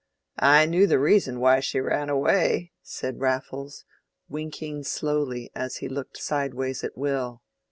I 0.39 0.65
knew 0.65 0.87
the 0.87 0.97
reason 0.97 1.39
why 1.39 1.59
she 1.59 1.79
ran 1.79 2.09
away," 2.09 2.71
said 2.81 3.19
Raffles, 3.19 3.85
winking 4.27 4.81
slowly 4.83 5.51
as 5.53 5.75
he 5.75 5.87
looked 5.87 6.17
sideways 6.17 6.83
at 6.83 6.97
Will. 6.97 7.43